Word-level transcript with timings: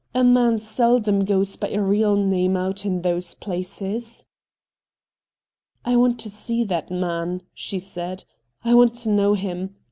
A 0.15 0.23
man 0.23 0.57
sel 0.57 0.97
dom 0.99 1.25
goes 1.25 1.55
by 1.55 1.67
a 1.69 1.79
real 1.79 2.15
name 2.15 2.57
out 2.57 2.87
in 2.87 3.03
those 3.03 3.35
places.'' 3.35 4.25
I 5.85 5.95
want 5.95 6.17
to 6.21 6.29
see 6.31 6.63
that 6.63 6.89
man,' 6.89 7.43
she 7.53 7.77
said;' 7.77 8.25
I 8.65 8.73
want 8.73 8.95
to 8.95 9.11
know 9.11 9.35
him. 9.35 9.75